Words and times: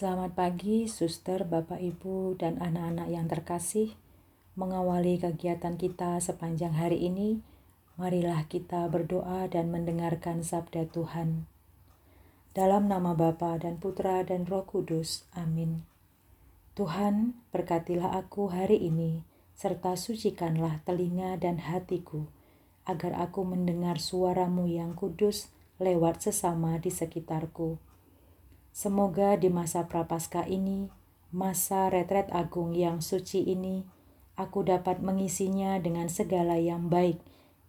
Selamat 0.00 0.32
pagi, 0.32 0.88
suster, 0.88 1.44
bapak, 1.44 1.76
ibu, 1.76 2.32
dan 2.32 2.56
anak-anak 2.56 3.12
yang 3.12 3.28
terkasih. 3.28 3.92
Mengawali 4.56 5.20
kegiatan 5.20 5.76
kita 5.76 6.16
sepanjang 6.24 6.72
hari 6.72 7.04
ini, 7.04 7.44
marilah 8.00 8.48
kita 8.48 8.88
berdoa 8.88 9.44
dan 9.52 9.68
mendengarkan 9.68 10.40
sabda 10.40 10.88
Tuhan. 10.88 11.44
Dalam 12.56 12.88
nama 12.88 13.12
Bapa 13.12 13.60
dan 13.60 13.76
Putra 13.76 14.24
dan 14.24 14.48
Roh 14.48 14.64
Kudus, 14.64 15.28
amin. 15.36 15.84
Tuhan, 16.80 17.36
berkatilah 17.52 18.24
aku 18.24 18.48
hari 18.48 18.80
ini, 18.80 19.20
serta 19.52 20.00
sucikanlah 20.00 20.80
telinga 20.88 21.36
dan 21.36 21.60
hatiku, 21.60 22.24
agar 22.88 23.20
aku 23.20 23.44
mendengar 23.44 24.00
suaramu 24.00 24.64
yang 24.64 24.96
kudus 24.96 25.52
lewat 25.76 26.24
sesama 26.24 26.80
di 26.80 26.88
sekitarku 26.88 27.89
Semoga 28.70 29.34
di 29.34 29.50
masa 29.50 29.90
prapaskah 29.90 30.46
ini, 30.46 30.88
masa 31.34 31.90
retret 31.90 32.30
agung 32.30 32.74
yang 32.74 33.02
suci 33.02 33.42
ini, 33.42 33.82
aku 34.38 34.64
dapat 34.66 35.02
mengisinya 35.02 35.76
dengan 35.82 36.08
segala 36.08 36.56
yang 36.56 36.88
baik, 36.88 37.20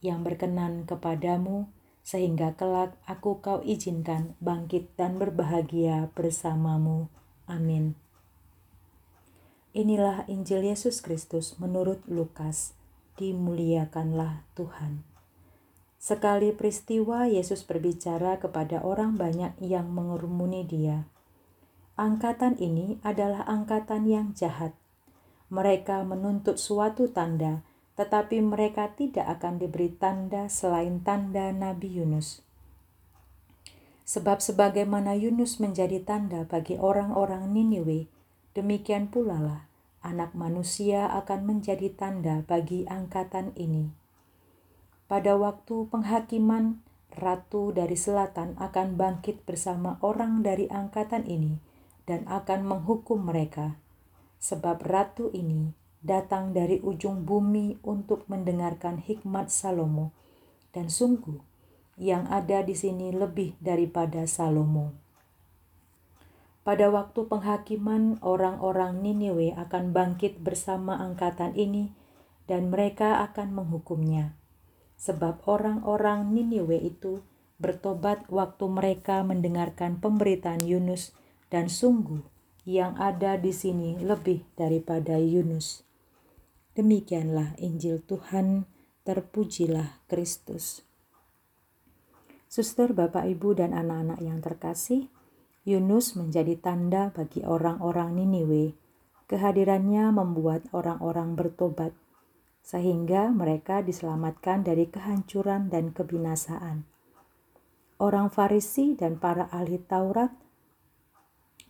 yang 0.00 0.24
berkenan 0.24 0.88
kepadamu, 0.88 1.68
sehingga 2.06 2.54
kelak 2.54 2.94
aku 3.04 3.42
kau 3.42 3.58
izinkan 3.66 4.38
bangkit 4.38 4.94
dan 4.94 5.18
berbahagia 5.18 6.14
bersamamu. 6.14 7.10
Amin. 7.50 7.98
Inilah 9.76 10.24
Injil 10.30 10.64
Yesus 10.64 11.04
Kristus 11.04 11.58
menurut 11.60 12.00
Lukas. 12.08 12.72
Dimuliakanlah 13.20 14.46
Tuhan. 14.56 15.15
Sekali 15.96 16.52
peristiwa 16.52 17.26
Yesus 17.26 17.64
berbicara 17.64 18.36
kepada 18.38 18.84
orang 18.84 19.16
banyak 19.16 19.56
yang 19.58 19.90
mengerumuni 19.90 20.62
dia. 20.62 21.08
Angkatan 21.96 22.60
ini 22.60 23.00
adalah 23.00 23.42
angkatan 23.48 24.04
yang 24.04 24.36
jahat. 24.36 24.76
Mereka 25.48 26.04
menuntut 26.04 26.60
suatu 26.60 27.08
tanda, 27.08 27.64
tetapi 27.96 28.44
mereka 28.44 28.92
tidak 28.92 29.40
akan 29.40 29.56
diberi 29.56 29.88
tanda 29.96 30.52
selain 30.52 31.00
tanda 31.00 31.48
Nabi 31.50 31.96
Yunus. 31.96 32.44
Sebab 34.06 34.38
sebagaimana 34.44 35.16
Yunus 35.16 35.58
menjadi 35.58 36.04
tanda 36.04 36.44
bagi 36.46 36.78
orang-orang 36.78 37.50
Niniwe, 37.50 38.06
demikian 38.52 39.08
pula 39.08 39.40
lah 39.40 39.60
anak 40.06 40.38
manusia 40.38 41.10
akan 41.10 41.42
menjadi 41.42 41.90
tanda 41.90 42.46
bagi 42.46 42.86
angkatan 42.86 43.50
ini. 43.58 43.90
Pada 45.06 45.38
waktu 45.38 45.86
penghakiman, 45.86 46.82
ratu 47.14 47.70
dari 47.70 47.94
selatan 47.94 48.58
akan 48.58 48.98
bangkit 48.98 49.46
bersama 49.46 50.02
orang 50.02 50.42
dari 50.42 50.66
angkatan 50.66 51.22
ini 51.30 51.62
dan 52.10 52.26
akan 52.26 52.66
menghukum 52.66 53.22
mereka. 53.22 53.78
Sebab 54.42 54.82
ratu 54.82 55.30
ini 55.30 55.70
datang 56.02 56.50
dari 56.50 56.82
ujung 56.82 57.22
bumi 57.22 57.78
untuk 57.86 58.26
mendengarkan 58.26 58.98
hikmat 58.98 59.46
Salomo, 59.46 60.10
dan 60.74 60.90
sungguh 60.90 61.38
yang 61.94 62.26
ada 62.26 62.66
di 62.66 62.74
sini 62.74 63.14
lebih 63.14 63.54
daripada 63.62 64.26
Salomo. 64.26 64.90
Pada 66.66 66.90
waktu 66.90 67.30
penghakiman, 67.30 68.18
orang-orang 68.26 69.06
Niniwe 69.06 69.54
akan 69.54 69.94
bangkit 69.94 70.42
bersama 70.42 70.98
angkatan 70.98 71.54
ini, 71.54 71.94
dan 72.50 72.74
mereka 72.74 73.22
akan 73.22 73.54
menghukumnya 73.54 74.34
sebab 74.96 75.44
orang-orang 75.44 76.32
Niniwe 76.32 76.80
itu 76.80 77.20
bertobat 77.56 78.28
waktu 78.28 78.64
mereka 78.68 79.24
mendengarkan 79.24 80.00
pemberitaan 80.00 80.64
Yunus 80.64 81.16
dan 81.48 81.72
sungguh 81.72 82.20
yang 82.66 82.98
ada 82.98 83.38
di 83.38 83.54
sini 83.54 83.96
lebih 84.02 84.42
daripada 84.58 85.16
Yunus. 85.16 85.86
Demikianlah 86.76 87.56
Injil 87.56 88.04
Tuhan, 88.04 88.68
terpujilah 89.06 90.02
Kristus. 90.10 90.84
Suster, 92.50 92.92
Bapak, 92.92 93.24
Ibu, 93.24 93.56
dan 93.56 93.72
anak-anak 93.72 94.20
yang 94.20 94.44
terkasih, 94.44 95.08
Yunus 95.64 96.14
menjadi 96.14 96.58
tanda 96.60 97.14
bagi 97.16 97.42
orang-orang 97.46 98.18
Niniwe. 98.18 98.76
Kehadirannya 99.26 100.14
membuat 100.14 100.70
orang-orang 100.70 101.34
bertobat 101.34 101.90
sehingga 102.66 103.30
mereka 103.30 103.78
diselamatkan 103.78 104.66
dari 104.66 104.90
kehancuran 104.90 105.70
dan 105.70 105.94
kebinasaan. 105.94 106.82
Orang 108.02 108.34
Farisi 108.34 108.98
dan 108.98 109.22
para 109.22 109.46
ahli 109.54 109.78
Taurat, 109.78 110.34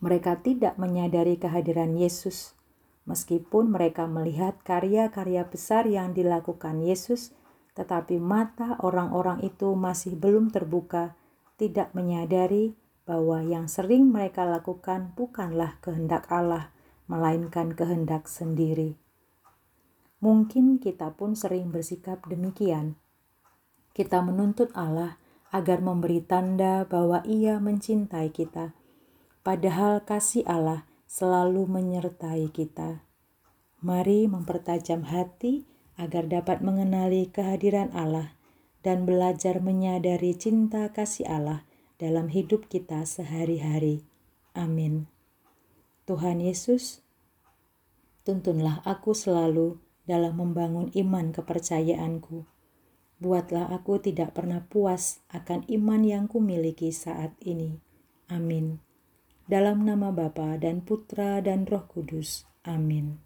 mereka 0.01 0.41
tidak 0.41 0.81
menyadari 0.81 1.37
kehadiran 1.37 1.93
Yesus, 2.01 2.56
meskipun 3.05 3.77
mereka 3.77 4.09
melihat 4.09 4.56
karya-karya 4.65 5.45
besar 5.45 5.85
yang 5.85 6.17
dilakukan 6.17 6.81
Yesus, 6.81 7.37
tetapi 7.77 8.17
mata 8.17 8.81
orang-orang 8.81 9.45
itu 9.45 9.77
masih 9.77 10.17
belum 10.17 10.49
terbuka, 10.49 11.12
tidak 11.61 11.93
menyadari 11.93 12.73
bahwa 13.05 13.45
yang 13.45 13.69
sering 13.69 14.09
mereka 14.09 14.49
lakukan 14.49 15.12
bukanlah 15.12 15.77
kehendak 15.85 16.25
Allah, 16.33 16.73
melainkan 17.05 17.77
kehendak 17.77 18.27
sendiri. 18.27 18.97
Mungkin 20.25 20.81
kita 20.81 21.12
pun 21.12 21.37
sering 21.37 21.69
bersikap 21.69 22.25
demikian. 22.25 22.97
Kita 23.93 24.25
menuntut 24.25 24.72
Allah 24.72 25.21
agar 25.53 25.81
memberi 25.81 26.25
tanda 26.25 26.84
bahwa 26.88 27.25
Ia 27.25 27.60
mencintai 27.60 28.32
kita, 28.32 28.76
padahal 29.44 30.05
kasih 30.05 30.44
Allah 30.49 30.88
selalu 31.06 31.65
menyertai 31.71 32.50
kita. 32.50 33.05
Mari 33.81 34.26
mempertajam 34.26 35.06
hati 35.06 35.69
agar 35.97 36.28
dapat 36.28 36.60
mengenali 36.60 37.28
kehadiran 37.31 37.93
Allah 37.97 38.37
dan 38.84 39.09
belajar 39.09 39.60
menyadari 39.65 40.37
cinta 40.37 40.93
kasih 40.93 41.28
Allah 41.28 41.65
dalam 41.97 42.28
hidup 42.28 42.69
kita 42.69 43.05
sehari-hari. 43.09 44.05
Amin. 44.53 45.09
Tuhan 46.06 46.38
Yesus, 46.38 47.03
tuntunlah 48.22 48.84
aku 48.84 49.16
selalu 49.16 49.81
dalam 50.06 50.39
membangun 50.39 50.89
iman 50.94 51.34
kepercayaanku. 51.34 52.47
Buatlah 53.19 53.75
aku 53.75 53.99
tidak 53.99 54.39
pernah 54.39 54.62
puas 54.62 55.21
akan 55.34 55.67
iman 55.67 56.03
yang 56.06 56.25
kumiliki 56.31 56.94
saat 56.94 57.34
ini. 57.43 57.83
Amin. 58.31 58.78
Dalam 59.47 59.83
nama 59.83 60.15
Bapa 60.15 60.59
dan 60.59 60.83
Putra 60.83 61.43
dan 61.43 61.67
Roh 61.67 61.87
Kudus. 61.87 62.47
Amin. 62.67 63.25